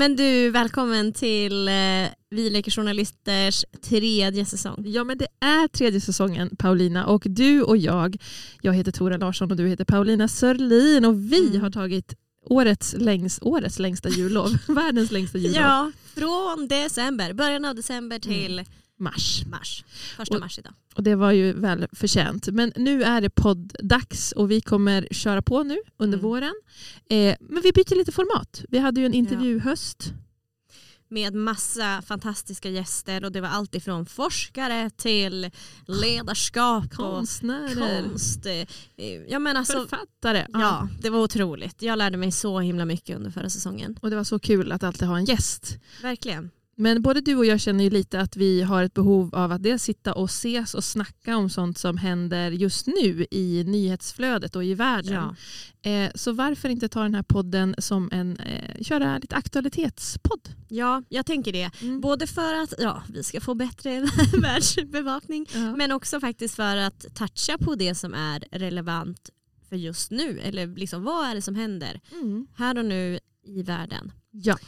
[0.00, 1.74] men du, välkommen till eh,
[2.30, 4.82] Vi leker journalisters tredje säsong.
[4.86, 8.16] Ja men det är tredje säsongen Paulina och du och jag,
[8.62, 11.60] jag heter Tora Larsson och du heter Paulina Sörlin och vi Mm.
[11.60, 12.14] har tagit
[12.46, 18.64] årets, längs, årets längsta jullov, världens längsta jullov, Ja, från december, början av december till
[19.00, 19.42] mars.
[19.46, 19.84] mars.
[20.16, 20.72] Första Och- mars idag.
[20.94, 22.48] Och det var ju väl förtjänt.
[22.48, 26.30] Men nu är det podddags och vi kommer köra på nu under Mm.
[26.30, 26.54] våren.
[27.10, 28.64] Eh, men vi byter lite format.
[28.68, 30.12] Vi hade ju en intervjuhöst.
[31.12, 35.50] Med massa fantastiska gäster och det var allt ifrån forskare till
[35.86, 38.46] ledarskap och Konstnärer, konst.
[38.46, 38.66] eh,
[39.28, 40.46] Ja, men alltså, författare.
[40.52, 41.82] ja, det var otroligt.
[41.82, 43.98] Jag lärde mig så himla mycket under förra säsongen.
[44.02, 45.78] Och det var så kul att alltid ha en gäst.
[46.02, 46.50] Verkligen.
[46.76, 49.62] Men både du och jag känner ju lite att vi har ett behov av att
[49.62, 54.64] dels sitta och ses och snacka om sånt som händer just nu i nyhetsflödet och
[54.64, 55.34] i världen.
[55.82, 55.90] Ja.
[55.90, 60.48] Eh, så varför inte ta den här podden som en, eh, köra lite aktualitetspodd?
[60.68, 61.70] ja, jag tänker det.
[61.82, 62.00] Mm.
[62.00, 64.00] Både för att ja, vi ska få bättre
[64.42, 65.76] världsbevakning Ja.
[65.76, 69.30] men också faktiskt för att toucha på det som är relevant
[69.68, 70.38] för just nu.
[70.40, 72.46] Eller liksom, vad är det som händer Mm.
[72.56, 74.12] här och nu i världen?
[74.30, 74.58] Ja.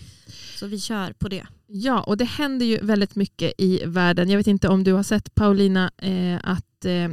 [0.58, 1.46] Så vi kör på det.
[1.66, 4.30] ja, och det händer ju väldigt mycket i världen.
[4.30, 7.10] Jag vet inte om du har sett Paulina eh, att eh,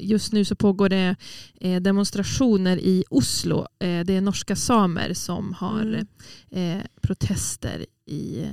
[0.00, 1.16] just nu så pågår det
[1.60, 3.58] eh, demonstrationer i Oslo.
[3.58, 6.04] Eh, det är norska samer som har
[6.50, 6.82] Mm.
[7.02, 8.46] protester i,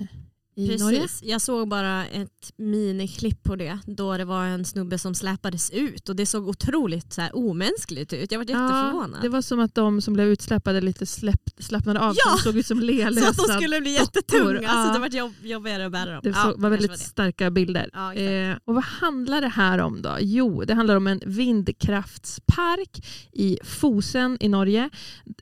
[0.57, 1.01] i Norge.
[1.01, 1.23] Precis.
[1.23, 6.09] Jag såg bara ett miniklipp på det då det var en snubbe som släpades ut
[6.09, 8.31] och det såg otroligt så här, omänskligt ut.
[8.31, 9.21] Jag var jätteförvånad.
[9.21, 12.13] det var som att de som blev utsläppade lite släpp, slappnade av.
[12.25, 12.35] Ja!
[12.35, 13.29] De såg ut som så lealösa.
[13.29, 14.69] att de skulle bli jättetunga.
[14.69, 14.93] Alltså, Ja.
[14.93, 16.19] det var jobb, jobbigare att bära dem.
[16.23, 17.03] Det Ja, så, var kanske väldigt var det.
[17.03, 17.89] starka bilder.
[17.93, 20.17] Ja, eh, och vad handlar det här om då?
[20.19, 24.89] Jo, det handlar om en vindkraftspark i Fosen i Norge.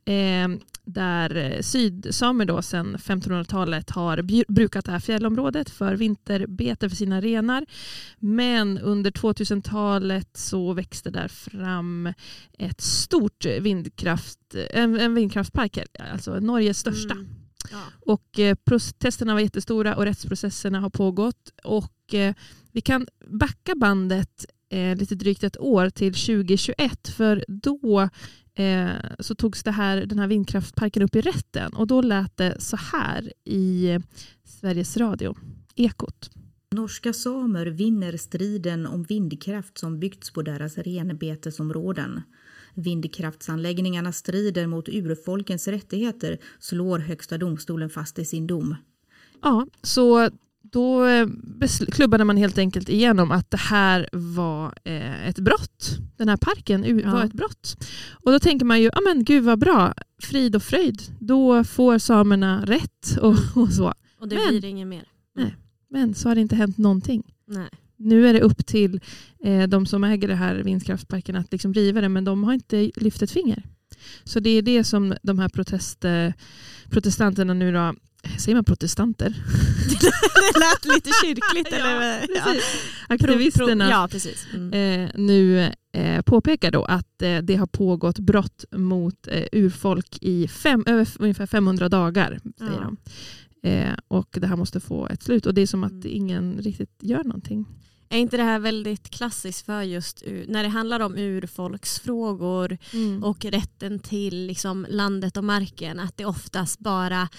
[0.06, 0.48] Eh,
[0.86, 4.22] där eh, sydsamer då sedan 1500-talet har
[4.54, 7.66] brukat det här fjällområdet för vinterbete för sina renar.
[8.20, 12.14] Men under 2000-talet så växte där fram
[12.58, 15.78] ett stort vindkraft, en, en vindkraftspark,
[16.12, 17.14] alltså Norges största.
[17.14, 17.28] Mm.
[17.72, 17.78] Ja.
[18.00, 21.54] Och eh, protesterna var jättestora och rättsprocesserna har pågått.
[21.64, 22.36] Och eh,
[22.72, 28.10] vi kan backa bandet eh, lite drygt ett år till 2021 för då
[28.56, 32.62] eh, så togs det här, den här vindkraftparken upp i rätten och då lät det
[32.62, 34.00] så här i
[34.44, 35.36] Sveriges Radio,
[35.76, 36.30] Ekot.
[36.72, 42.22] Norska samer vinner striden om vindkraft som byggts på deras renbetesområden.
[42.74, 48.76] Vindkraftsanläggningarna strider mot urfolkens rättigheter, slår Högsta domstolen fast i sin dom.
[49.42, 50.30] Ja, så
[50.74, 51.28] då eh,
[51.92, 55.98] klubbade man helt enkelt igenom att det här var eh, ett brott.
[56.18, 57.12] Den här parken Ja.
[57.12, 57.78] var ett brott.
[58.12, 61.02] Och då tänker man ju, ja men gud vad bra, frid och fröjd.
[61.20, 63.94] Då får samerna rätt och, och så.
[64.20, 65.08] Och det Men- blir inget mer.
[65.90, 67.24] Men så har det inte hänt någonting.
[67.48, 67.70] Nej.
[67.98, 69.00] Nu är det upp till
[69.44, 72.92] eh, de som äger det här vindkraftsparken att liksom riva det, men de har inte
[72.96, 73.64] lyft ett finger.
[74.24, 76.30] Så det är det som de här protest, eh,
[76.90, 77.94] protestanterna nu då,
[78.40, 79.30] säger man protestanter?
[80.54, 81.68] det lät lite kyrkligt.
[81.72, 82.28] Ja, eller?
[82.28, 84.46] Pro- Aktivisterna Ja, precis.
[84.54, 84.74] Mm.
[85.04, 90.48] eh, nu eh, påpekar då att eh, det har pågått brott mot eh, urfolk i
[90.48, 92.40] fem, över ungefär 500 dagar.
[92.58, 92.80] Säger Ja.
[92.82, 92.98] de.
[93.70, 96.08] Eh, och det här måste få ett slut och det är som att Mm.
[96.08, 97.66] ingen riktigt gör någonting.
[98.10, 102.78] Är inte det här väldigt klassiskt för just när det handlar om urfolksfrågor
[103.24, 107.30] och rätten till liksom landet och marken att det oftast bara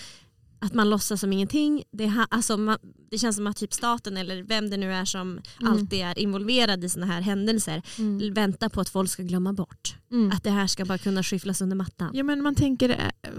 [0.64, 1.82] att man låtsas som ingenting.
[1.92, 2.78] Det, ha, alltså man,
[3.10, 5.28] det känns som att typ staten eller vem det nu är som
[5.60, 5.72] Mm.
[5.72, 8.34] alltid är involverad i sådana här händelser Mm.
[8.34, 9.96] väntar på att folk ska glömma bort.
[10.12, 10.30] Mm.
[10.30, 12.10] Att det här ska bara kunna skyfflas under mattan.
[12.14, 13.30] Ja, men man tänker, eh,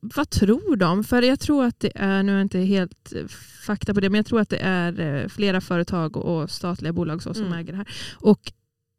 [0.00, 1.04] vad tror de?
[1.04, 3.26] För jag tror att det är, nu är jag inte helt eh,
[3.66, 7.22] fakta på det, men jag tror att det är eh, flera företag och statliga bolag
[7.22, 7.58] så som Mm.
[7.58, 7.88] äger det här.
[8.14, 8.52] Och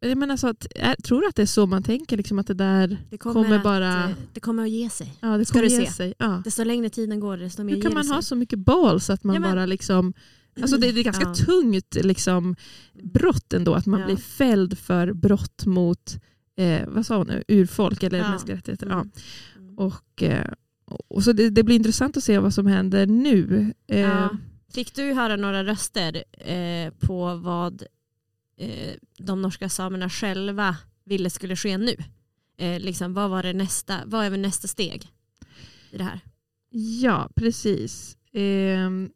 [0.10, 0.68] jag menar så att,
[1.04, 2.18] tror du att det är så man tänker?
[2.18, 5.14] Liksom att det där Det kommer att, bara- eh, det kommer att ge sig.
[5.22, 5.92] ja, det Ska kommer du ge se.
[5.92, 6.14] sig?
[6.18, 6.42] Ja.
[6.46, 8.28] Desto längre tiden går desto mer Hur kan ger man det ha sig.
[8.28, 10.14] så mycket balls att man Ja, men- bara liksom
[10.62, 11.34] Alltså det, det är ganska Ja.
[11.36, 12.56] tungt liksom,
[13.04, 14.06] brott ändå, att man Ja.
[14.06, 16.16] blir fälld för brott mot
[16.56, 17.44] eh, vad sa hon, nu?
[17.48, 18.30] urfolk eller Ja.
[18.30, 18.86] mänskliga rättigheter.
[18.86, 18.98] Mm.
[19.78, 19.84] Ja.
[19.84, 20.52] Och, eh,
[21.08, 23.74] och så det, det blir intressant att se vad som händer nu.
[23.88, 24.30] Eh, Ja.
[24.74, 27.84] Fick du höra några röster eh, på vad
[28.58, 31.96] eh, de norska samerna själva ville skulle ske nu?
[32.58, 35.08] Eh, liksom, vad, var det nästa, vad är väl nästa steg
[35.92, 36.20] i det här?
[37.02, 38.18] Ja, precis.
[38.34, 39.10] Ehm,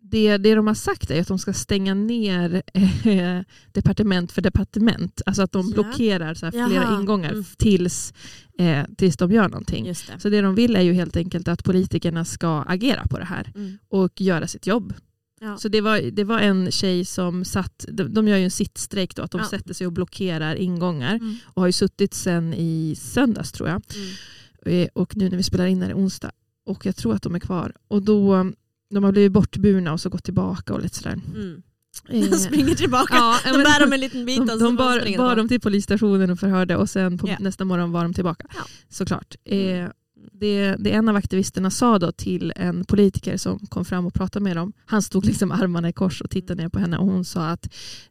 [0.00, 2.62] det, det de har sagt är att de ska stänga ner
[3.04, 3.40] eh,
[3.72, 5.22] departement för departement.
[5.26, 5.74] Alltså att de Ja.
[5.74, 7.44] blockerar så flera Jaha, ingångar mm.
[7.56, 8.14] tills,
[8.58, 9.84] eh, tills de gör någonting.
[9.84, 9.94] Det.
[10.20, 13.52] Så det de vill är ju helt enkelt att politikerna ska agera på det här
[13.54, 13.78] Mm.
[13.88, 14.94] och göra sitt jobb.
[15.42, 15.56] Ja.
[15.58, 19.14] Så det var, det var en tjej som satt, de, de gör ju en sittstrejk
[19.16, 19.46] då, att de Ja.
[19.46, 21.36] sätter sig och blockerar ingångar Mm.
[21.44, 23.82] och har ju suttit sen i söndags tror jag.
[23.94, 24.82] Mm.
[24.82, 26.30] Eh, Och nu när vi spelar in är det onsdag.
[26.66, 27.72] Och jag tror att de är kvar.
[27.88, 28.52] Och då,
[28.94, 31.20] de har blivit bortburna och så gått tillbaka och lite sådär.
[31.34, 31.62] Mm.
[32.08, 33.14] Eh, De springer tillbaka.
[33.16, 35.60] ja, de men- bär dem en liten bit de, de de bar, bar dem till
[35.60, 37.36] polisstationen och förhörde och sen på Ja.
[37.40, 38.46] nästa morgon var de tillbaka.
[38.54, 38.62] Ja.
[38.88, 39.34] Såklart.
[39.44, 39.84] Mm.
[39.84, 39.90] Eh,
[40.32, 44.42] det, det en av aktivisterna sa då till en politiker som kom fram och pratade
[44.42, 47.24] med dem, han stod liksom armarna i kors och tittade ner på henne och hon
[47.24, 47.66] sa att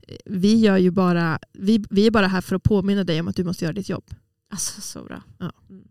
[0.07, 3.27] eh, vi, gör ju bara, vi, vi är bara här för att påminna dig om
[3.27, 4.05] att du måste göra ditt jobb.
[4.49, 5.23] Alltså så bra.
[5.37, 5.51] Ja.
[5.69, 5.83] Mm.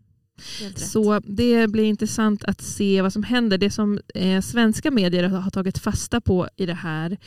[0.75, 3.57] Så det blir intressant att se vad som händer.
[3.57, 7.17] Det som eh, svenska medier har har tagit fasta på i det här,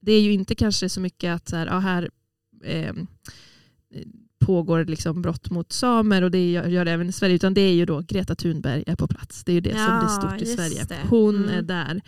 [0.00, 2.10] det är ju inte kanske så mycket att så här, ja, här
[2.64, 2.94] eh,
[4.46, 7.72] pågår liksom brott mot samer och det gör, det även i Sverige, utan det är
[7.72, 9.44] ju då Greta Thunberg är på plats.
[9.44, 10.84] Det är ju det som Ja, blir stort i Sverige.
[10.88, 10.98] det.
[11.08, 11.48] Hon Mm.
[11.58, 12.00] är där.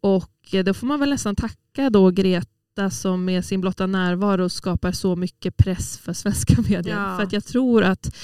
[0.00, 4.48] Och eh, då får man väl nästan tacka då Greta som med sin blotta närvaro
[4.48, 6.96] skapar så mycket press för svenska medier.
[6.96, 7.16] Ja.
[7.16, 8.16] För att jag tror att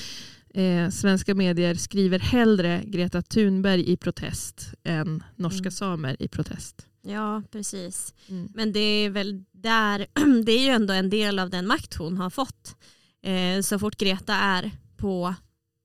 [0.55, 5.71] eh, svenska medier skriver hellre Greta Thunberg i protest än norska Mm.
[5.71, 6.87] samer i protest.
[7.07, 8.15] Ja, precis.
[8.29, 8.49] Mm.
[8.55, 10.07] Men det är väl där,
[10.45, 12.77] det är ju ändå en del av den makt hon har fått.
[13.25, 15.35] Eh, så fort Greta är på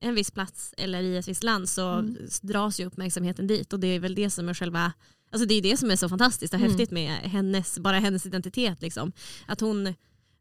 [0.01, 2.17] en viss plats eller i ett visst land så Mm.
[2.41, 4.93] dras ju uppmärksamheten dit och det är väl det som är själva
[5.31, 6.71] Alltså det är det som är så fantastiskt och Mm.
[6.71, 8.81] häftigt med hennes, bara hennes identitet.
[8.81, 9.11] Liksom.
[9.45, 9.93] Att hon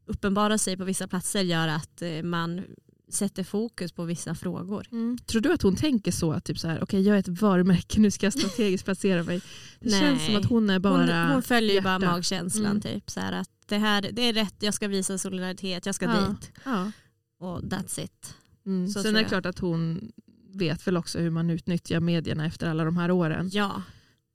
[0.07, 2.63] uppenbarar sig på vissa platser gör att eh, man
[3.11, 4.87] sätter fokus på vissa frågor.
[4.93, 5.19] Mm.
[5.27, 6.33] Tror du att hon tänker så?
[6.33, 9.41] Att typ så här, okay, jag är ett varumärke, nu ska jag strategiskt placera mig.
[9.81, 10.01] Det Nej.
[10.01, 12.07] känns som att hon är bara hon, hon följer ju bara hjärta.
[12.13, 12.67] magkänslan.
[12.67, 12.81] Mm.
[12.81, 16.05] Typ, så här att det, här, det är rätt, jag ska visa solidaritet, jag ska
[16.05, 16.27] Ja.
[16.29, 16.53] dit.
[16.65, 16.93] Ja.
[17.41, 18.35] Och that's it.
[18.67, 18.89] Mm.
[18.89, 20.13] Så Sen är det klart att hon
[20.55, 23.51] vet väl också hur man utnyttjar medierna efter alla de här åren.
[23.53, 23.83] Ja,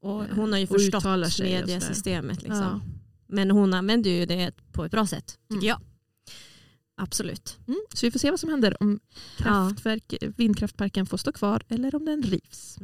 [0.02, 1.06] och hon har ju förstått
[1.40, 2.42] mediesystemet.
[2.42, 2.60] Liksom.
[2.62, 2.81] Ja.
[3.28, 5.66] Men hon använder ju det på ett bra sätt, tycker Mm.
[5.68, 5.81] jag.
[6.98, 7.57] Absolut.
[7.68, 7.80] Mm.
[7.94, 9.00] Så vi får se vad som händer om
[9.38, 12.78] kraftverk, vindkraftparken får stå kvar eller om den rivs.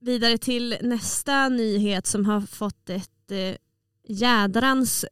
[0.00, 3.56] Vidare till nästa nyhet som har fått ett eh,
[4.08, 5.04] jädrans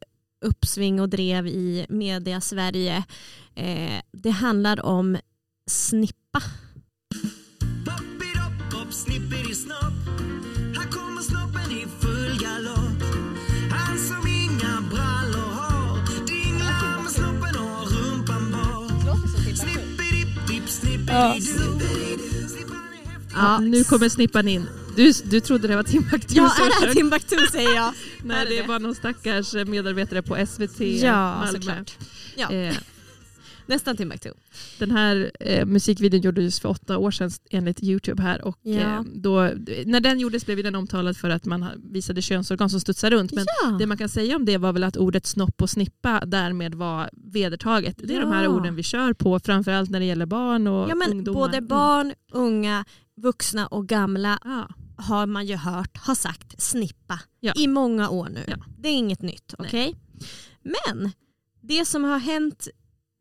[0.45, 3.03] uppsving och drev i media Sverige.
[3.55, 5.17] Eh, det handlar om
[5.69, 6.41] snippa.
[7.85, 8.35] Poppidi
[8.71, 8.93] pop,
[21.15, 21.53] Häftig.
[23.33, 24.65] Ja, nu kommer snippan in.
[24.95, 26.95] Du, du trodde det var Timbuktu Ja, är det sjöng.
[26.95, 27.93] Timbuktu säger jag.
[28.23, 28.67] Nej, det det?
[28.67, 31.51] var någon stackars medarbetare på SVT Ja, Malmö.
[31.51, 31.91] såklart.
[32.35, 32.75] Ja, Eh,
[33.67, 34.29] nästan Timbuktu.
[34.79, 38.79] Den här eh, musikvideon gjordes för åtta år sedan enligt Youtube här och Ja.
[38.79, 39.51] eh, då,
[39.85, 43.31] när den gjordes blev den omtalad för att man visade könsorgan som studsar runt.
[43.33, 43.69] Men ja.
[43.79, 47.09] det man kan säga om det var väl att ordet snopp och snippa därmed var
[47.13, 47.95] vedertaget.
[48.03, 48.49] Det är de här Ja.
[48.49, 51.39] orden vi kör på framförallt när det gäller barn och ja, men ungdomar.
[51.39, 52.85] både barn, unga,
[53.17, 54.57] vuxna och gamla Mm.
[54.57, 54.67] Ja.
[55.03, 57.53] har man ju hört har sagt snippa Ja.
[57.55, 58.43] i många år nu.
[58.47, 58.55] Ja.
[58.79, 59.53] Det är inget nytt.
[59.59, 59.67] Nej.
[59.67, 59.95] okej?
[60.63, 61.11] Men
[61.61, 62.67] det som har hänt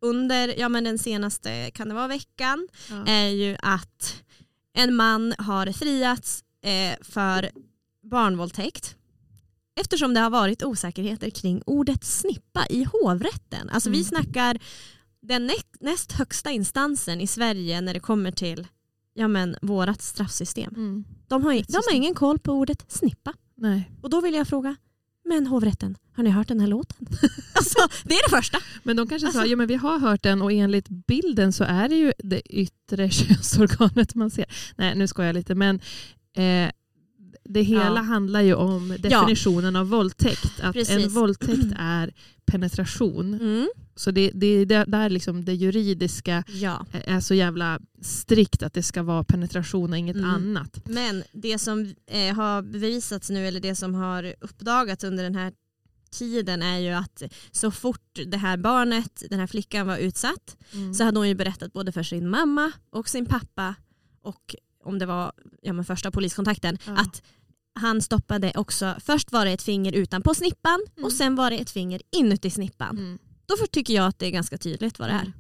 [0.05, 3.07] under ja, men den senaste kan det vara veckan Ja.
[3.07, 4.23] är ju att
[4.77, 7.51] en man har friats eh, för
[8.11, 8.97] barnvåldtäkt
[9.81, 13.71] eftersom det har varit osäkerheter kring ordet snippa i hovrätten.
[13.71, 14.05] Alltså vi Mm.
[14.05, 14.59] snackar
[15.23, 18.67] den näst, högsta instansen i Sverige när det kommer till
[19.15, 20.75] ja, men, vårat straffsystem.
[20.77, 21.05] Mm.
[21.29, 23.35] De har, de har ingen koll på ordet snippa.
[23.57, 23.91] Nej.
[24.03, 24.77] Och då vill jag fråga,
[25.25, 27.07] men hovrätten, har ni hört den här låten?
[27.55, 28.59] alltså, det är det första.
[28.83, 31.65] Men de kanske sa, Alltså- ja men vi har hört den och enligt bilden så
[31.65, 34.45] är det ju det yttre könsorganet man ser.
[34.77, 35.81] Nej nu skojar jag lite men
[36.37, 36.71] eh,
[37.45, 38.03] det hela Ja.
[38.03, 40.61] handlar ju om definitionen av våldtäkt.
[40.63, 41.05] Att Precis.
[41.05, 42.13] en våldtäkt är
[42.47, 43.35] penetration.
[43.35, 43.69] Mm.
[43.97, 46.87] Så det, det är där- liksom det juridiska Ja.
[46.93, 50.31] är så jävla strikt att det ska vara penetration och inget Mm.
[50.31, 50.81] annat.
[50.89, 55.53] Men det som eh, har bevisats nu, eller det som har uppdagats under den här
[56.11, 60.57] tiden är ju att så fort det här barnet, den här flickan var utsatt
[60.97, 63.75] så hade hon ju berättat både för sin mamma och sin pappa
[64.23, 65.33] och om det var
[65.63, 66.93] ja, men första poliskontakten Ja.
[66.93, 67.23] att
[67.81, 71.05] han stoppade också, först var det ett finger utanpå snippan Mm.
[71.05, 72.99] och sen var det ett finger inuti snippan.
[72.99, 73.19] Mm.
[73.47, 75.33] Då tycker jag att det är ganska tydligt vad det är.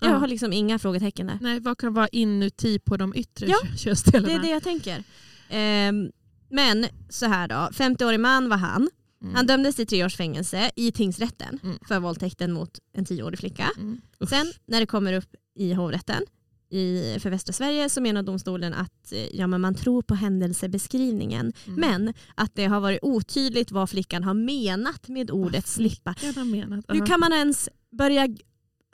[0.00, 0.16] Jag Ja.
[0.16, 1.38] har liksom inga frågetecken där.
[1.40, 4.28] Nej, vad kan vara inuti på de yttre Ja, kö- könsdelarna?
[4.28, 5.04] Det är det jag tänker.
[5.50, 6.10] Ehm,
[6.50, 8.88] men så här då, 50-årig man var han.
[9.22, 9.34] Mm.
[9.34, 11.78] Han dömdes till tre års fängelse i tingsrätten Mm.
[11.88, 13.70] för våldtäkten mot en tioårig flicka.
[13.76, 14.00] Mm.
[14.28, 16.22] Sen när det kommer upp i hovrätten
[16.72, 21.52] i, för västra Sverige så menar domstolen att eh, ja, men man tror på händelsebeskrivningen
[21.66, 21.80] Mm.
[21.80, 26.14] men att det har varit otydligt vad flickan har menat med ordet slippa.
[26.22, 26.84] Jag har menat.
[26.88, 28.28] Hur kan man ens börja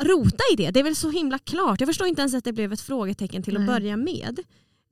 [0.03, 0.71] rota i det?
[0.71, 1.81] Det är väl så himla klart.
[1.81, 3.81] Jag förstår inte ens att det blev ett frågetecken till att Nej.
[3.81, 4.39] börja med.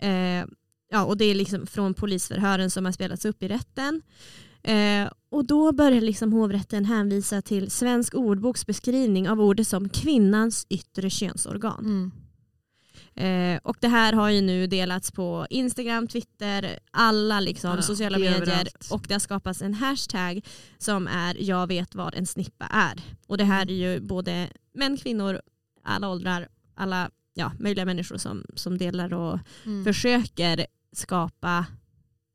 [0.03, 0.49] Eh,
[0.91, 4.03] ja, och det är liksom från polisförhören som har spelats upp i rätten.
[4.63, 10.67] Eh, och då börjar liksom hovrätten hänvisa till Svensk ordboks beskrivning av ordet som kvinnans
[10.69, 11.85] yttre könsorgan.
[11.85, 12.11] Mm.
[13.17, 18.19] Eh, och det här har ju nu delats på Instagram, Twitter, alla liksom Ja, sociala
[18.19, 18.89] det är medier överallt.
[18.91, 20.41] och det har skapats en hashtag
[20.79, 23.01] som är jag vet vad en snippa är.
[23.27, 25.41] Och det här är ju både män, kvinnor,
[25.85, 29.85] alla åldrar, alla ja, möjliga människor som, som delar och Mm.
[29.85, 31.67] försöker skapa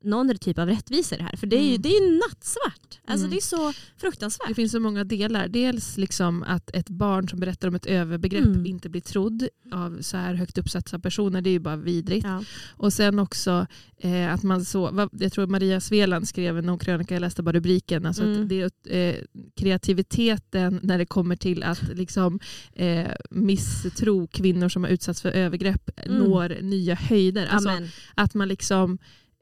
[0.04, 1.36] någon typ av rättvisa i det här.
[1.36, 1.82] För det är ju, Mm.
[1.82, 2.98] det är ju nattsvart.
[3.04, 3.30] Alltså Mm.
[3.30, 4.56] det är så Det fruktansvärt.
[4.56, 5.48] finns så många delar.
[5.48, 8.66] Dels liksom att ett barn som berättar om ett övergrepp Mm.
[8.66, 11.40] inte blir trodd av så här högt uppsatta personer.
[11.42, 12.26] Det är ju bara vidrigt.
[12.26, 12.44] Ja.
[12.76, 13.66] Och sen också
[13.98, 18.06] eh, att man så, jag tror Maria Sveland skrev någon krönika, jag läste bara rubriken,
[18.06, 18.48] alltså Mm.
[18.48, 19.16] det eh,
[19.56, 22.40] kreativiteten när det kommer till att liksom,
[22.72, 26.18] eh, misstro kvinnor som har utsatts för övergrepp Mm.
[26.18, 27.46] når nya höjder.
[27.46, 27.88] Alltså Amen.
[28.14, 28.98] att man liksom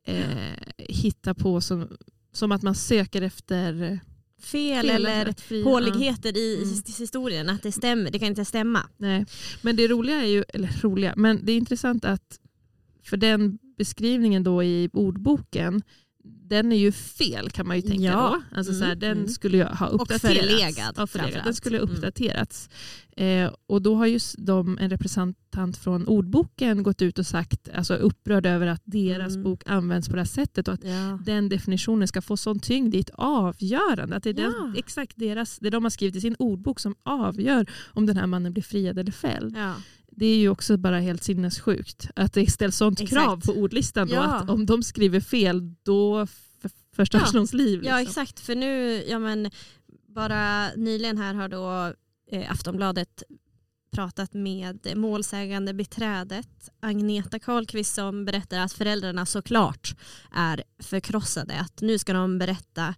[0.06, 1.88] eh, hittar på som,
[2.32, 4.00] som att man söker efter
[4.42, 6.68] Fel, fel, eller fria- håligheter i Mm.
[6.86, 7.48] i historien.
[7.48, 8.88] Att det stämmer, det kan inte stämma.
[8.96, 9.26] Nej,
[9.62, 12.40] men det roliga är ju, eller roliga, men det är intressant att
[13.04, 15.82] för den beskrivningen då i ordboken,
[16.50, 18.40] den är ju fel kan man ju tänka Ja.
[18.50, 18.56] då.
[18.56, 19.28] Alltså Mm, så här, den mm.
[19.28, 20.22] skulle ju ha uppdaterats.
[20.50, 21.44] förlegad, Ja, förlegad.
[21.44, 21.94] Den skulle ha Mm.
[21.96, 22.68] uppdaterats.
[23.16, 27.94] Eh, och då har just de, en representant från ordboken gått ut och sagt, alltså
[27.94, 29.42] upprörd över att deras Mm.
[29.42, 31.18] bok används på det här sättet och att Ja.
[31.24, 32.94] den definitionen ska få sån tyngd.
[32.94, 34.16] Är ett avgörande.
[34.16, 37.66] Att det är den, exakt deras, det de har skrivit i sin ordbok som avgör
[37.86, 39.56] om den här mannen blir friad eller fälld.
[40.10, 40.16] Ja.
[40.16, 43.12] Det är ju också bara helt sinnessjukt att det ställs sånt Exakt.
[43.24, 44.08] krav på ordlistan.
[44.08, 44.22] Då, Ja.
[44.34, 46.26] att om de skriver fel då
[46.96, 47.30] förstörs Ja.
[47.32, 47.80] någons liv.
[47.84, 48.22] ja liksom.
[48.22, 49.50] exakt, för nu, ja men
[50.08, 51.94] bara nyligen här har då
[52.32, 53.22] eh, Aftonbladet
[53.92, 59.94] pratat med målsägande beträdet Agneta Karlqvist som berättar att föräldrarna såklart
[60.34, 61.54] är förkrossade.
[61.60, 62.94] Att nu ska de berätta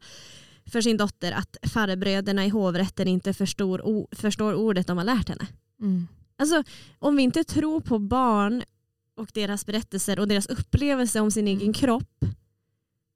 [0.66, 5.46] för sin dotter att farbröderna i hovrätten inte förstår, förstår ordet de har lärt henne.
[5.80, 6.08] Mm.
[6.42, 6.62] Alltså,
[6.98, 8.62] om vi inte tror på barn
[9.16, 11.58] och deras berättelser och deras upplevelse om sin Mm.
[11.60, 12.24] egen kropp,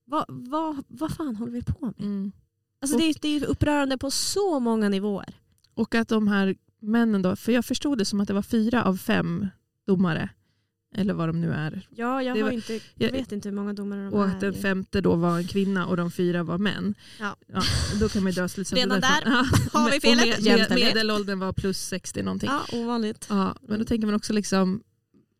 [0.04, 2.00] vad, vad, vad fan håller vi på med?
[2.00, 2.33] Mm.
[2.80, 5.35] Alltså, det, är, det är upprörande på så många nivåer.
[5.75, 8.85] Och att de här männen då, för jag förstod det som att det var fyra
[8.85, 9.49] av fem
[9.87, 10.28] domare,
[10.95, 14.05] eller vad de nu är, Ja, jag, var- inte, jag vet inte hur många domare
[14.05, 14.28] de och är.
[14.28, 16.95] att den femte då var en kvinna och de fyra var män.
[17.21, 17.37] Ja.
[18.00, 19.02] då kan man ju dra slutsatser Redan.
[19.25, 20.45] Ja, har vi och felet.
[20.45, 22.50] Med, med, medelåldern var plus 60 någonting.
[22.73, 23.26] Ja, ovanligt.
[23.31, 24.83] Ja, men då tänker man också liksom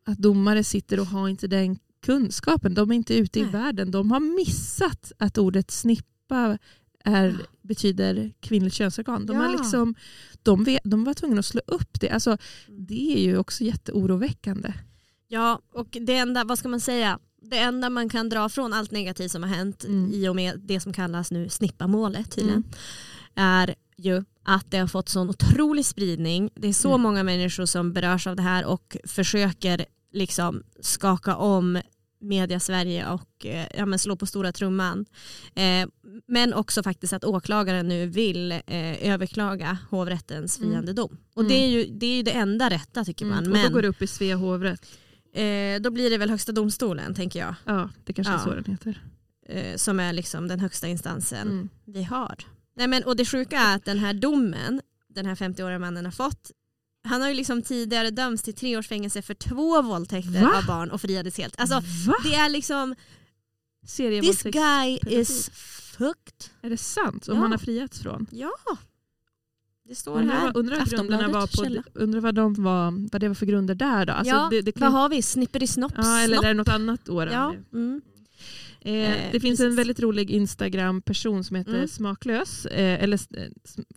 [0.05, 2.73] att domare sitter och har inte den kunskapen.
[2.73, 3.51] De är inte ute i Nej.
[3.51, 3.91] världen.
[3.91, 6.57] De har missat att ordet snippa
[7.03, 7.45] är, Ja.
[7.61, 9.25] betyder kvinnligt könsorgan.
[9.25, 9.51] De, har Ja.
[9.51, 9.95] liksom,
[10.43, 12.09] de, vet, de var tvungna att slå upp det.
[12.09, 12.37] Alltså,
[12.67, 14.73] det är ju också jätteoroväckande.
[15.27, 18.91] Ja, och det enda, vad ska man säga, det enda man kan dra från allt
[18.91, 20.11] negativt som har hänt Mm.
[20.13, 22.63] i och med det som kallas nu snippamålet tydligen,
[23.35, 26.49] är ju att det har fått sån otrolig spridning.
[26.55, 27.01] Det är så Mm.
[27.01, 31.81] många människor som berörs av det här och försöker liksom skaka om
[32.21, 35.05] media Sverige och eh, ja, men slå på stora trumman.
[35.55, 35.87] Eh,
[36.27, 40.69] men också faktiskt att åklagaren nu vill eh, överklaga hovrättens Mm.
[40.69, 41.17] friande dom.
[41.33, 41.49] Och Mm.
[41.53, 43.37] det, är ju, det är ju det enda rätta tycker man.
[43.37, 43.51] Mm.
[43.51, 44.87] Och då Men går det upp i Svea hovrätt.
[45.41, 47.55] Eh, då blir det väl högsta domstolen tänker jag.
[47.65, 48.39] Ja, det kanske Ja.
[48.39, 49.01] är så den heter.
[49.49, 51.69] Eh, som är liksom den högsta instansen Mm.
[51.85, 52.35] vi har.
[52.75, 56.11] Nej, men, och det sjuka är att den här domen den här 50-åriga mannen har
[56.11, 56.51] fått
[57.03, 60.57] han har ju liksom tidigare dömts till tre års fängelse för två våldtäkter Va?
[60.57, 61.59] av barn och friades helt.
[61.59, 61.75] Alltså,
[62.07, 62.13] Va?
[62.23, 62.95] det är liksom,
[64.21, 65.49] this guy is
[65.97, 66.45] fucked.
[66.61, 67.25] Är det sant?
[67.25, 67.41] Som Ja.
[67.41, 68.27] han har friats från?
[68.31, 68.51] Ja,
[69.87, 70.45] det står Undrar här.
[70.45, 71.83] vad, undrar vad grunderna var på, källa.
[71.93, 74.13] undrar vad, de var, vad det var för grunder där då?
[74.13, 75.21] Alltså, ja, det, det vad kan, har vi?
[75.21, 75.93] Snipper i snopp?
[75.97, 77.27] ja, eller är det något annat år?
[77.31, 78.01] Ja, mm.
[78.01, 78.07] Eh,
[78.81, 79.79] Eh, det finns en precis.
[79.79, 81.87] väldigt rolig Instagram-person som heter Mm.
[81.87, 82.65] Smaklös.
[82.65, 83.47] Eh, eller, eh,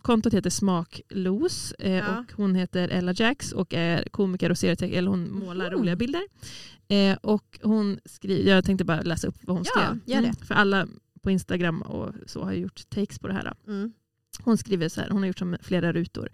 [0.01, 2.19] kontot heter Smaklos eh, Ja.
[2.19, 4.97] och hon heter Ella Jax och är komiker och serietecknare.
[4.97, 5.79] Eller hon målar Mhm.
[5.79, 6.21] roliga bilder.
[7.21, 10.21] Och hon skriver, jag tänkte bara läsa upp vad hon Ja, skrev.
[10.23, 10.45] det.
[10.45, 10.87] För alla
[11.21, 13.53] på Instagram och så har gjort takes på det här.
[13.67, 13.93] Mm.
[14.43, 16.29] Hon skriver så här, hon har gjort som flera rutor.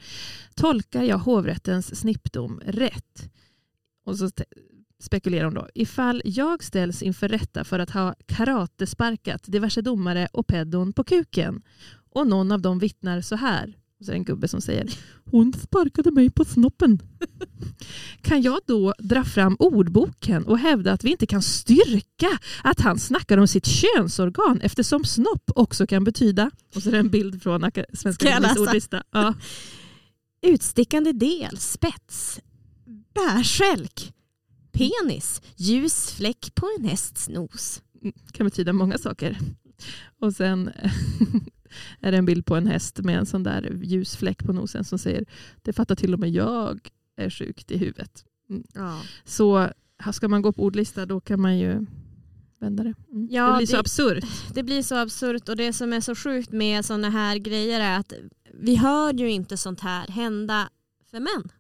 [0.56, 3.30] Tolkar jag hovrättens snippdom rätt?
[4.06, 4.30] Och så
[5.00, 5.68] spekulerar hon då.
[5.74, 11.62] Ifall jag ställs inför rätta för att ha karatesparkat diverse domare och peddon på kuken
[12.10, 13.78] och någon av dem vittnar så här.
[14.00, 14.90] Och så är det en gubbe som säger
[15.32, 17.00] hon sparkade mig på snoppen.
[18.22, 23.00] Kan jag då dra fram ordboken och hävda att vi inte kan styrka att han
[23.00, 27.44] snackar om sitt könsorgan eftersom snopp också kan betyda, och så är det en bild
[27.44, 29.04] från Svenska Akademiens ordlista.
[29.12, 29.34] Ja.
[30.42, 32.40] Utstickande del, spets,
[33.14, 34.14] bärstjälk,
[34.72, 37.82] penis, ljus fläck på en hästs nos.
[38.32, 39.38] kan betyda många saker.
[40.20, 40.72] Och sen
[42.02, 44.84] är det en bild på en häst med en sån där ljus fläck på nosen
[44.84, 45.26] som säger
[45.62, 46.80] det fattar till och med jag
[47.16, 48.26] är sjukt i huvudet.
[48.74, 49.02] Ja.
[49.26, 49.70] Så
[50.14, 51.86] ska man gå på ordlista då kan man ju
[52.60, 52.94] vända det.
[53.12, 53.28] Mm.
[53.32, 54.24] Ja, det blir så det- absurt.
[54.54, 58.00] Det blir så absurt och det som är så sjukt med sådana här grejer är
[58.00, 58.14] att
[58.54, 60.70] vi hör ju inte sånt här hända
[61.12, 61.52] för män.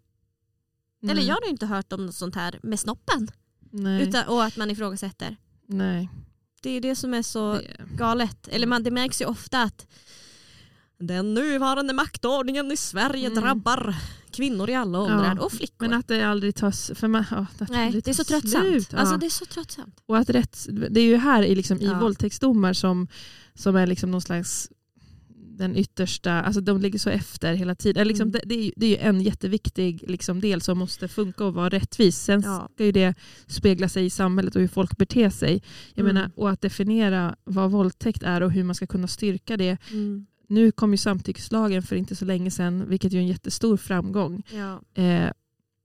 [1.03, 1.25] Eller Nej.
[1.27, 3.27] jag har inte hört om något sånt här med snoppen.
[3.71, 4.03] Nej.
[4.07, 5.37] Utan, och att man ifrågasätter.
[5.65, 6.09] Nej.
[6.67, 8.47] Det är det som är så Det- galet.
[8.47, 9.87] Eller man, det märks ju ofta att
[10.99, 13.41] den nuvarande maktordningen i Sverige Mm.
[13.43, 13.95] drabbar
[14.31, 15.87] kvinnor i alla åldrar Ja, och flickor.
[15.87, 16.91] Men att det aldrig tas...
[16.95, 18.65] För man, ja, att Nej, aldrig det är så tröttsamt.
[18.65, 18.87] slut.
[18.91, 18.97] Ja.
[18.97, 19.99] Alltså det är så tröttsamt.
[20.05, 21.99] Och att rätt, det är ju här i, liksom, i Ja.
[21.99, 23.07] våldtäktsdomar som,
[23.55, 24.69] som är liksom någon slags
[25.57, 28.07] den yttersta, alltså de ligger så efter hela tiden.
[28.07, 28.31] Liksom, Mm.
[28.31, 31.53] det, det, är ju, det är ju en jätteviktig liksom, del som måste funka och
[31.53, 32.17] vara rättvis.
[32.17, 32.69] Sen Ja.
[32.73, 33.15] ska ju det
[33.47, 35.61] spegla sig i samhället och hur folk beter sig.
[35.93, 36.15] Jag Mm.
[36.15, 39.77] menar, och att definiera vad våldtäkt är och hur man ska kunna styrka det.
[39.91, 40.25] Mm.
[40.49, 44.43] Nu kom ju samtyckslagen för inte så länge sedan, vilket är en jättestor framgång.
[44.53, 45.03] Ja.
[45.03, 45.31] Eh,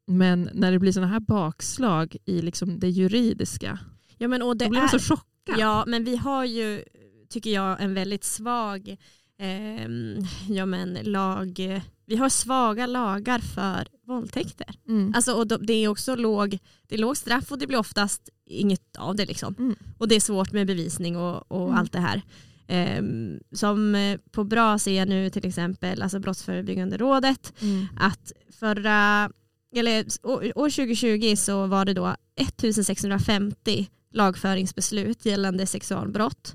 [0.07, 3.79] men när det blir sådana här bakslag i liksom det juridiska,
[4.19, 4.83] ja men och det då blir är...
[4.83, 5.59] man så chockad.
[5.59, 6.83] Ja, men vi har ju,
[7.29, 8.97] tycker jag, en väldigt svag
[9.43, 10.19] ehm,
[10.49, 11.81] ja, men lag.
[12.07, 14.75] Vi har svaga lagar för våldtäkter.
[14.89, 15.13] Mm.
[15.17, 16.59] Alltså, och det är också låg,
[16.89, 19.25] det är låg straff och det blir oftast inget av det.
[19.27, 19.55] Liksom.
[19.59, 19.75] Mm.
[19.99, 21.78] Och det är svårt med bevisning och, och Mm.
[21.78, 22.23] allt det här.
[22.67, 27.87] Ehm, som eh, på bra ser jag nu till exempel, alltså Brottsförebyggande rådet, Mm.
[28.00, 29.31] att förra,
[29.76, 36.55] eller år år 2020 så var det då 1650 lagföringsbeslut gällande sexualbrott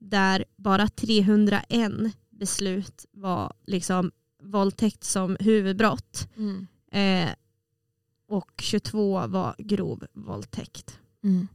[0.00, 1.92] där bara 301
[2.30, 4.10] beslut var liksom
[4.42, 6.66] våldtäkt som huvudbrott Mm.
[6.92, 7.30] eh,
[8.28, 10.98] och 22 var grov våldtäkt.
[11.24, 11.48] Mm.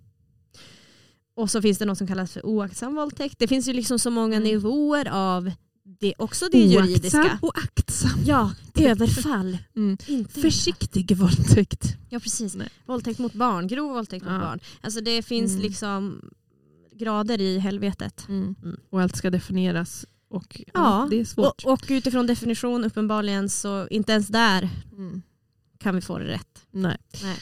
[1.35, 3.39] Och så finns det något som kallas för oaktsam våldtäkt.
[3.39, 4.47] Det finns ju liksom så många Mm.
[4.49, 5.51] nivåer av
[5.99, 7.17] det, också det juridiska.
[7.19, 8.19] Oaktsam och aktsam.
[8.25, 9.57] Ja, överfall.
[9.75, 9.97] Mm.
[10.07, 11.85] Inte Försiktig våldtäkt.
[12.09, 12.55] Ja precis.
[12.55, 12.69] Nej.
[12.85, 14.39] Våldtäkt mot barn, grov våldtäkt mot Ja.
[14.39, 14.59] barn.
[14.81, 15.63] Alltså det finns Mm.
[15.63, 16.29] liksom
[16.97, 18.25] grader i helvetet.
[18.29, 18.55] Mm.
[18.63, 18.79] Mm.
[18.89, 20.05] Och allt ska definieras.
[20.29, 21.63] Och, ja, Ja, det är svårt.
[21.65, 25.21] Och, och utifrån definition uppenbarligen så inte ens där Mm.
[25.77, 26.65] kan vi få det rätt.
[26.71, 26.97] Nej.
[27.23, 27.37] Nej.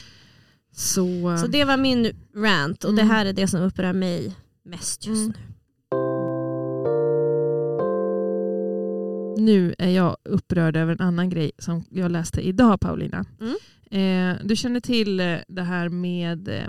[0.72, 3.14] Så, Så det var min rant och det Mm.
[3.14, 5.32] här är det som upprör mig mest just Mm.
[5.38, 5.54] nu.
[9.38, 13.24] nu är jag upprörd över en annan grej som jag läste idag Paulina.
[13.40, 13.54] Mm.
[13.90, 16.68] Eh, du känner till eh, det här med eh,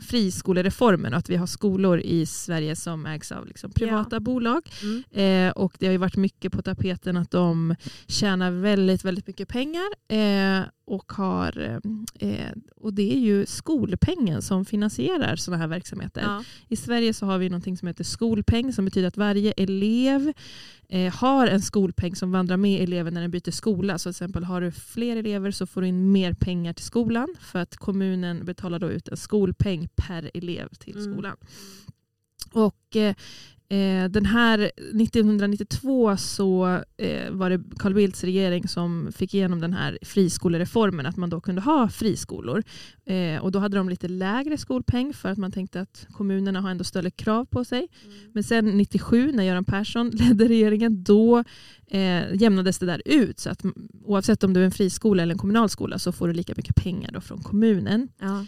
[0.00, 4.62] friskolereformen och att vi har skolor i Sverige som ägs av liksom, privata bolag.
[4.82, 5.48] Mm.
[5.48, 7.74] Eh, och det har ju varit mycket på tapeten att de
[8.06, 9.86] tjänar väldigt, väldigt mycket pengar.
[10.08, 11.80] Eh, och, har,
[12.18, 16.22] eh, och det är ju skolpengen som finansierar sådana här verksamheter.
[16.22, 16.44] Ja.
[16.68, 20.32] I Sverige så har vi något som heter skolpeng som betyder att varje elev
[20.88, 23.98] eh, har en skolpeng som vandrar med eleven när den byter skola.
[23.98, 27.34] Så till exempel har du fler elever så får du in mer pengar till skolan
[27.40, 31.12] för att kommunen betalar då ut en skolpeng per elev till Mm.
[31.12, 31.36] skolan.
[32.56, 33.14] Och eh,
[33.68, 39.72] eh, den här 1992 så eh, var det Carl Bildts regering som fick igenom den
[39.72, 42.62] här friskolereformen, att man då kunde ha friskolor.
[43.06, 46.70] Eh, och då hade de lite lägre skolpeng för att man tänkte att kommunerna har
[46.70, 47.88] ändå större krav på sig.
[48.32, 51.44] Men sen 97 när Göran Persson ledde regeringen, då
[51.86, 53.38] eh, jämnades det där ut.
[53.38, 53.62] Så att
[54.04, 56.76] oavsett om du är en friskola eller en kommunal skola så får du lika mycket
[56.76, 58.08] pengar då från kommunen.
[58.18, 58.44] Ja.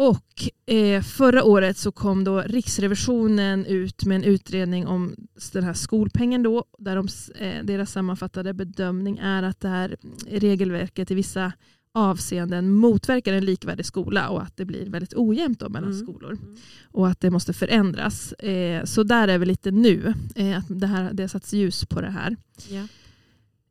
[0.00, 5.14] Och eh, förra året så kom då Riksrevisionen ut med en utredning om
[5.52, 7.08] den här skolpengen då, där de,
[7.44, 9.96] eh, deras sammanfattade bedömning är att det här
[10.30, 11.52] regelverket i vissa
[11.94, 16.06] avseenden motverkar en likvärdig skola och att det blir väldigt ojämnt mellan Mm.
[16.06, 16.56] skolor Mm.
[16.90, 18.32] och att det måste förändras.
[18.32, 21.84] Eh, så där är vi lite nu, eh, att det, här, det har satts ljus
[21.86, 22.36] på det här.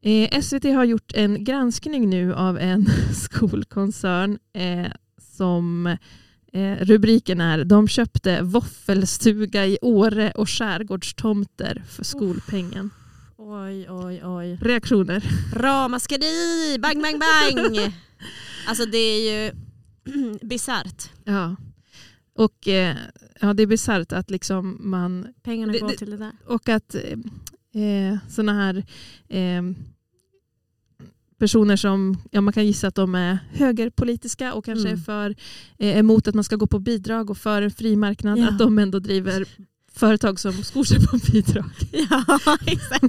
[0.02, 4.92] Eh, SVT har gjort en granskning nu av en skolkoncern eh,
[5.38, 5.88] som
[6.54, 12.90] eh, rubriken är De köpte våffelstuga i Åre och skärgårdstomter för skolpengen.
[13.38, 14.58] Oj, oj, oj.
[14.62, 15.24] Reaktioner?
[15.56, 17.94] Ramaskri, bang, bang, bang.
[18.68, 19.52] Alltså det är ju
[20.42, 21.10] bisarrt.
[21.24, 21.56] Ja.
[22.36, 22.96] Och eh,
[23.42, 26.32] ja, det är bisarrt att liksom man Pengarna går det- till det där.
[26.46, 26.96] och att
[27.76, 28.76] eh, sådana här
[29.30, 29.62] eh,
[31.40, 35.00] personer som ja, man kan gissa att de är högerpolitiska och kanske Mm.
[35.00, 35.36] är för
[35.80, 38.50] eh, emot att man ska gå på bidrag och för en fri marknad, Ja.
[38.50, 39.46] att de ändå driver
[39.98, 41.70] företag som skor sig på bidrag.
[42.10, 43.04] Ja, exakt.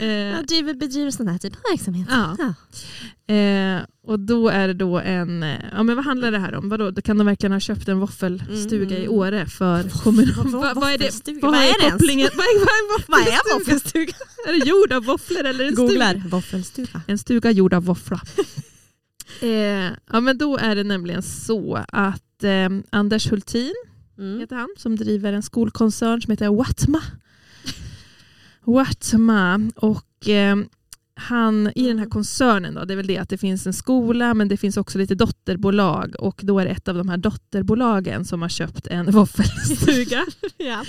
[0.00, 2.08] Eh, Jag driver, bedriver sån här typ av verksamhet.
[2.10, 2.36] Ja.
[2.38, 3.34] Ja.
[3.34, 6.68] Eh, och då är det då en, eh, ja men vad handlar det här om?
[6.68, 9.02] Vadå, då kan de verkligen ha köpt en våffelstuga Mm.
[9.04, 10.34] i Åre för kommunen?
[10.36, 11.42] vad- Vad, vad är det?
[11.42, 12.28] Vad, Vad är kopplingen?
[12.36, 14.12] Vad är, vad är, Vad är våffelstuga?
[14.48, 15.88] Är det gjord av våfflor eller en stuga?
[15.88, 17.02] Googlar våffelstuga.
[17.06, 18.20] En stuga gjord av våffla.
[19.40, 19.48] eh,
[20.12, 23.74] ja men då är det nämligen så att eh, Anders Hultin
[24.18, 24.40] Mm.
[24.40, 27.00] heter han som driver en skolkoncern som heter Watma.
[28.64, 30.56] Watma och eh,
[31.14, 34.34] han i den här koncernen då, det är väl det att det finns en skola
[34.34, 38.24] men det finns också lite dotterbolag och då är det ett av de här dotterbolagen
[38.24, 40.26] som har köpt en våffelstuga.
[40.56, 40.84] Ja.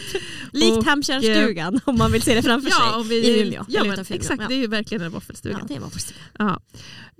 [0.51, 2.99] Likt Hampshire-stugan om man vill se det framför sig.
[2.99, 3.65] om vi, I Umeå.
[3.67, 4.47] Ja, men, exakt, Ja.
[4.47, 5.57] det är ju verkligen en våffelstuga.
[5.59, 6.19] Ja, det är våffelstuga.
[6.39, 6.59] Ja.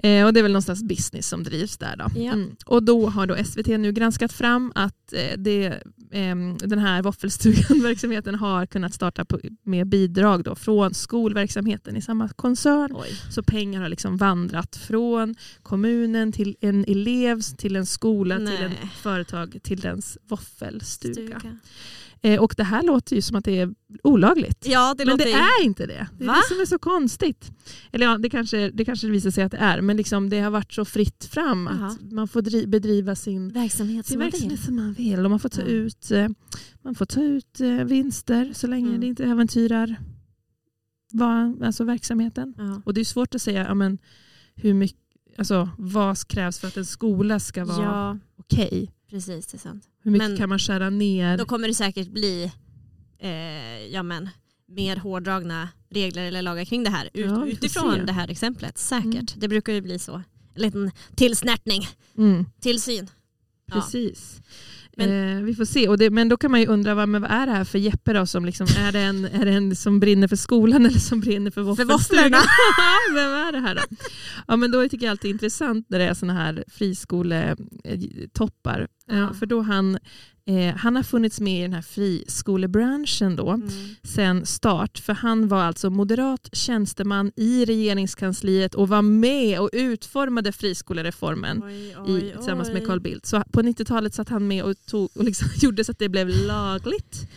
[0.10, 1.96] Eh, och det är väl någon slags business som drivs där.
[1.98, 2.06] Då.
[2.16, 2.32] Ja.
[2.32, 2.56] Mm.
[2.66, 5.84] Och då har då SVT nu granskat fram att eh, det,
[6.60, 9.26] den här våffelstugan-verksamheten har kunnat starta
[9.64, 12.92] med bidrag då från skolverksamheten i samma koncern.
[12.96, 13.10] Oj.
[13.32, 18.66] Så pengar har liksom vandrat från kommunen till en elev, till en skola, till Nej.
[18.66, 21.40] ett företag, till dens våffelstuga.
[21.40, 21.58] Stuga.
[22.26, 24.66] Eh, och det här låter ju som att det är olagligt.
[24.68, 26.08] Ja, det men det är inte det.
[26.18, 26.34] Det är Va?
[26.36, 27.52] det som är så konstigt.
[27.92, 30.52] Eller ja, det kanske, det kanske visar sig att det är, men liksom det har
[30.52, 31.88] varit så fritt fram Jaha.
[31.88, 34.66] att man får dri- bedriva sin, verksamhet sin som man verksamhet vill.
[34.66, 35.20] som man vill.
[35.26, 35.68] Och man får ta Ja.
[35.68, 36.28] ut, eh,
[36.82, 39.02] man får ta ut eh, vinster så länge Mm.
[39.02, 39.96] det inte äventyrar
[41.12, 42.54] vad, alltså verksamheten.
[42.58, 42.82] Ja.
[42.86, 43.98] Och det är svårt att säga ja, men,
[44.56, 45.00] hur mycket,
[45.38, 48.92] alltså, vad krävs för att en skola ska vara ja, okej.
[49.14, 49.48] Precis.
[49.48, 49.84] Det är sant.
[50.04, 51.38] Hur mycket Men- kan man skära ner?
[51.38, 52.52] Då kommer det säkert bli
[53.20, 54.30] eh, ja, men,
[54.68, 57.10] mer hårdragna regler eller lagar kring det här.
[57.14, 58.78] Ut, Ja, utifrån det här exemplet.
[58.78, 59.06] Säkert.
[59.14, 59.26] Mm.
[59.36, 60.14] Det brukar ju bli så.
[60.56, 61.88] En liten tillsnärtning.
[62.18, 62.46] Mm.
[62.60, 63.10] Tillsyn.
[63.66, 63.76] Ja.
[64.98, 65.88] Men- eh, vi får se.
[65.88, 67.80] Och det, men då kan man ju undra vad, men vad är det här för
[67.80, 68.26] Jeppe då?
[68.26, 71.52] Som liksom, är, det en, är det en som brinner för skolan eller som brinner
[71.52, 72.32] för våffelstugan?
[73.14, 73.82] Vem är det här då?
[74.48, 78.88] Ja, men då tycker jag alltid det är intressant när det är såna här friskoletoppar.
[79.08, 79.16] Ja.
[79.18, 79.34] Ja.
[79.34, 79.98] för då han,
[80.48, 83.70] eh, han har funnits med i den här friskolebranschen då Mm.
[84.04, 85.00] sen start.
[85.00, 92.18] För han var alltså moderat tjänsteman i regeringskansliet och var med och utformade friskolereformen Oj,
[92.18, 93.26] i, tillsammans med Carl Bildt.
[93.26, 96.28] Så på 90-talet satt han med och, tog, och liksom gjorde så att det blev
[96.30, 97.28] lagligt.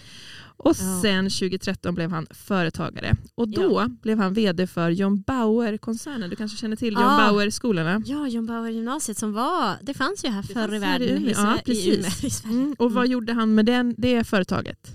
[0.58, 1.00] Och Ja.
[1.02, 3.16] sen 2013 blev han företagare.
[3.34, 3.88] Och då Ja.
[4.02, 6.30] blev han vd för John Bauer-koncernen.
[6.30, 7.18] Du kanske känner till John Ah.
[7.30, 8.02] Bauer-skolorna?
[8.06, 11.08] Ja, John Bauer gymnasiet som var, det fanns ju här förr i världen.
[11.08, 11.28] Umeå.
[11.30, 11.86] i Ja, i precis.
[11.98, 12.54] Umeå, i Sverige.
[12.56, 12.74] Mm.
[12.78, 13.12] Och vad Mm.
[13.12, 14.92] gjorde han med den, det företaget?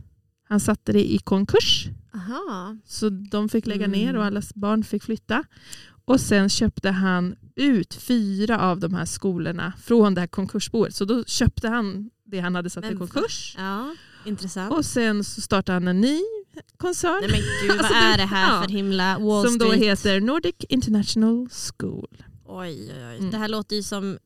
[0.49, 1.85] Han satte det i konkurs.
[2.15, 2.77] Aha.
[2.85, 3.99] Så de fick lägga Mm.
[3.99, 5.43] ner och allas barn fick flytta.
[6.05, 10.95] Och sen köpte han ut fyra av de här skolorna från det här konkursboet.
[10.95, 13.55] Så då köpte han det han hade satt Men i konkurs.
[13.57, 14.73] Ja, intressant.
[14.73, 16.19] Och sen så startade han en ny
[16.77, 18.61] koncern Nej men gud, vad Alltså, är det- här ja.
[18.63, 19.83] för himla Wall som då Street?
[19.83, 22.23] heter Nordic International School.
[22.45, 23.17] Oj, oj, oj.
[23.17, 23.31] Mm.
[23.31, 24.17] Det här låter ju som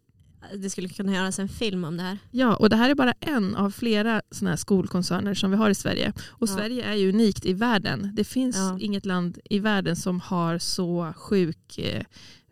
[0.56, 2.18] det skulle kunna göras en film om det här.
[2.32, 5.70] Ja, och det här är bara en av flera såna här skolkoncerner som vi har
[5.70, 6.14] i Sverige.
[6.28, 6.54] Och Ja.
[6.56, 8.12] Sverige är ju unikt i världen.
[8.14, 8.78] Det finns Ja.
[8.80, 12.04] inget land i världen som har så sjuk, eh,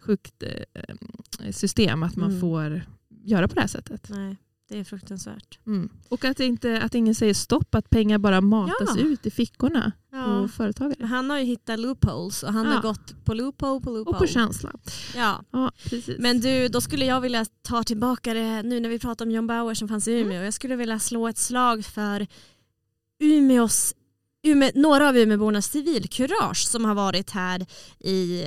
[0.06, 2.42] sjukt eh, system att man Mm.
[2.42, 2.82] får
[3.24, 4.08] göra på det här sättet.
[4.10, 4.38] Nej,
[4.74, 5.60] det är fruktansvärt.
[5.68, 5.90] Mm.
[6.10, 9.02] Och att, inte, att ingen säger stopp, att pengar bara matas Ja.
[9.04, 10.26] ut i fickorna Ja.
[10.26, 11.06] på företagare.
[11.06, 12.72] Han har ju hittat loopholes och han Ja.
[12.72, 14.16] har gått på loophole på loophole.
[14.16, 14.72] Och på känsla.
[15.16, 15.44] ja.
[15.52, 16.16] Ja, precis.
[16.20, 19.48] Men du, då skulle jag vilja ta tillbaka det nu när vi pratar om John
[19.48, 20.26] Bauer som fanns i Mm.
[20.28, 20.44] Umeå.
[20.44, 22.28] Jag skulle vilja slå ett slag för
[23.24, 23.96] Umeås,
[24.48, 27.66] Ume, några av Umeåbornas civilkurage som har varit här
[28.00, 28.44] i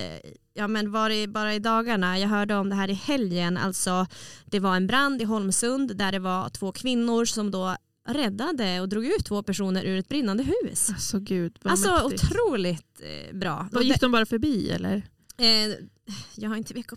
[0.57, 4.07] Ja men var det bara i dagarna, jag hörde om det här i helgen, alltså
[4.45, 7.77] det var en brand i Holmsund där det var två kvinnor som då
[8.09, 10.91] räddade och drog ut två personer ur ett brinnande hus.
[10.91, 12.25] Alltså gud vad Alltså mäktigt.
[12.25, 13.69] otroligt eh, bra.
[13.73, 14.97] Vad gick de bara förbi eller?
[15.39, 15.75] Eh,
[16.35, 16.93] jag har inte VK+.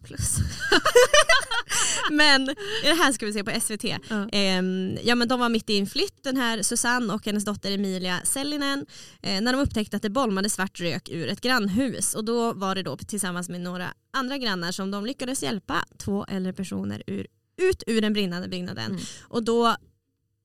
[2.12, 2.46] men
[2.84, 3.84] det här ska vi se på SVT.
[3.84, 4.30] Ja.
[4.30, 4.64] Eh,
[5.04, 8.20] ja, men de var mitt i en flytt, den här Susanne och hennes dotter Emilia
[8.24, 8.86] Sellinen,
[9.22, 12.16] eh, när de upptäckte att det bolmade svart rök ur ett grannhus.
[12.16, 16.26] Och då var det då tillsammans med några andra grannar som de lyckades hjälpa två
[16.26, 18.92] äldre personer ur, ut ur den brinnande byggnaden.
[18.92, 19.02] Mm.
[19.22, 19.76] Och då,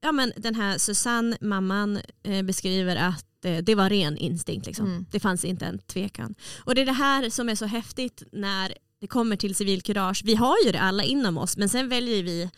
[0.00, 4.66] ja men den här Susanne, mamman, eh, beskriver att eh, det var ren instinkt.
[4.66, 4.86] Liksom.
[4.86, 5.06] Mm.
[5.10, 6.34] Det fanns inte en tvekan.
[6.58, 10.34] Och det är det här som är så häftigt när det kommer till civilkurage, vi
[10.34, 12.50] har ju det alla inom oss men sen väljer vi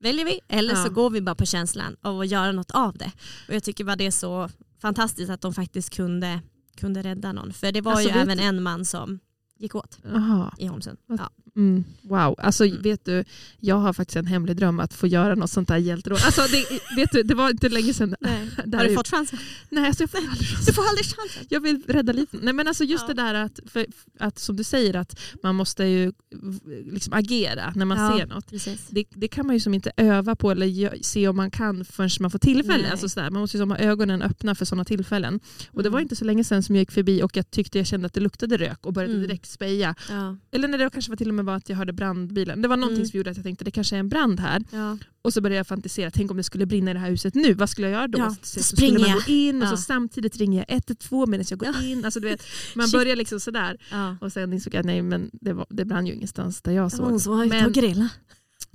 [0.00, 0.84] väljer vi eller Ja.
[0.84, 3.12] så går vi bara på känslan av att göra något av det.
[3.48, 4.48] Och jag tycker bara det är så
[4.82, 6.40] fantastiskt att de faktiskt kunde,
[6.76, 7.52] kunde rädda någon.
[7.52, 9.18] För det var Alltså, ju även du- en man som
[9.58, 10.54] gick åt Jaha.
[10.58, 10.98] i Holmsund.
[11.06, 11.30] Vad- Ja.
[11.58, 12.82] Mm, wow, alltså Mm.
[12.82, 13.24] vet du,
[13.60, 16.18] jag har faktiskt en hemlig dröm att få göra något sånt där hjälteråd.
[16.24, 18.14] Alltså, det, vet du, det var inte länge sedan.
[18.20, 19.38] Det här Har du fått chansen?
[19.70, 21.46] Nej, alltså, jag får aldrig Du får aldrig chansen.
[21.48, 22.26] Jag vill rädda liv.
[22.30, 23.14] Nej, men alltså just Ja.
[23.14, 23.86] det där att, för,
[24.18, 26.12] att, som du säger, att man måste ju
[26.92, 28.18] liksom agera när man Ja.
[28.18, 28.50] ser något.
[28.90, 32.10] Det, det kan man ju som inte öva på eller se om man kan förrän
[32.20, 32.82] man får tillfälle.
[32.82, 32.90] Nej.
[32.90, 33.30] Alltså sådär.
[33.30, 35.40] Man måste ju som ha ögonen öppna för sådana tillfällen.
[35.72, 36.04] Och det var Mm.
[36.04, 38.20] inte så länge sedan som jag gick förbi och jag tyckte jag kände att det
[38.20, 39.26] luktade rök och började Mm.
[39.26, 39.94] direkt speja.
[40.10, 40.36] Ja.
[40.50, 42.62] Eller när det kanske var till och med var att jag hörde brandbilen.
[42.62, 43.08] Det var någonting Mm.
[43.08, 44.64] som gjorde att jag tänkte det kanske är en brand här.
[44.72, 44.98] Ja.
[45.22, 47.54] Och så började jag fantisera, tänk om det skulle brinna i det här huset nu,
[47.54, 48.18] vad skulle jag göra då?
[48.18, 51.46] Ja, så, så så skulle man gå in och så samtidigt ringer jag 112 medan
[51.50, 51.82] jag går Ja.
[51.86, 52.04] in.
[52.04, 52.42] Alltså, du vet,
[52.74, 53.76] man börjar liksom sådär.
[53.90, 54.16] Ja.
[54.20, 56.82] Och sen insåg jag att nej, men det, var, det brann ju ingenstans där jag
[56.82, 57.20] var hon såg.
[57.20, 58.08] som var ute och grilla.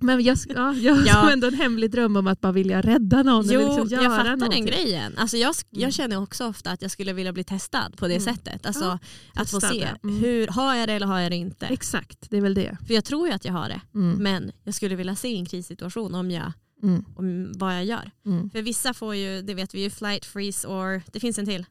[0.04, 1.32] Men jag, ja, jag har Ja.
[1.32, 3.46] ändå en hemlig dröm om att bara vilja rädda någon.
[3.50, 4.66] Jo, liksom jag fattar någonting.
[4.66, 5.18] den grejen.
[5.18, 5.82] Alltså jag, sk- Mm.
[5.84, 8.36] jag känner också ofta att jag skulle vilja bli testad på det Mm.
[8.36, 8.66] sättet.
[8.66, 9.88] Alltså, Ja, att få se.
[10.04, 10.16] Mm.
[10.24, 11.66] hur, har jag det eller har jag det inte?
[11.66, 12.78] Exakt, det är väl det.
[12.88, 13.82] För jag tror ju att jag har det.
[13.96, 14.24] Mm.
[14.24, 16.52] Men jag skulle vilja se en krissituation om, jag,
[16.84, 17.06] Mm.
[17.16, 18.12] om vad jag gör.
[18.26, 18.50] Mm.
[18.50, 21.66] För vissa får ju, det vet vi ju, flight, freeze or, det finns en till.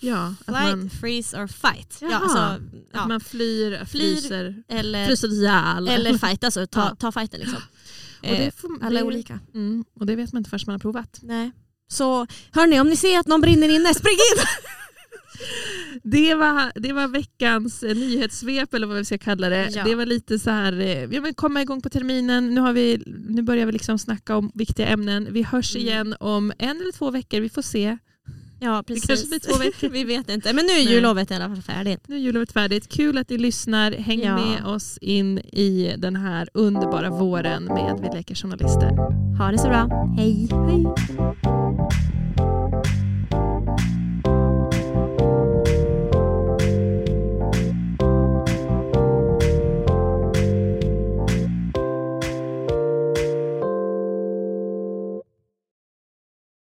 [0.00, 1.98] Ja, att Flight, man, freeze or fight.
[2.00, 2.20] Ja, Jaha.
[2.22, 2.60] alltså, att
[2.92, 3.06] ja.
[3.08, 5.88] man flyr, Flyr, fryser, Eller, fryser ihjäl.
[5.88, 6.96] eller fight, alltså ta, Ja.
[6.98, 7.58] ta fighten liksom.
[7.58, 9.40] Och det Eh, får, Alla är det, olika.
[9.54, 11.18] Mm, och det vet man inte förrän man har provat.
[11.22, 11.50] Nej.
[11.88, 14.44] Så hörni, om ni ser att någon brinner inne, spring in!
[16.02, 19.68] Det var, det var veckans eh, nyhetssvep eller vad vi ska kalla det.
[19.74, 19.84] Ja.
[19.84, 22.54] Det var lite så här, eh, ja, men komma igång på terminen.
[22.54, 25.28] Nu, har vi, nu börjar vi liksom snacka om viktiga ämnen.
[25.30, 25.86] Vi hörs Mm.
[25.88, 27.40] igen om en eller två veckor.
[27.40, 27.98] Vi får se.
[28.64, 29.06] Ja, Det precis.
[29.06, 29.88] kanske blir två veckor.
[29.88, 32.00] Vi vet inte, men nu är jullovet i alla fall färdigt.
[32.06, 32.88] Nu är jullovet färdigt.
[32.88, 33.92] Kul att ni lyssnar.
[33.92, 34.34] Häng Ja.
[34.36, 38.90] med oss in i den här underbara våren med Vi leker journalister.
[39.38, 40.14] Ha det så bra.
[40.16, 40.48] Hej.
[40.68, 40.84] Hej!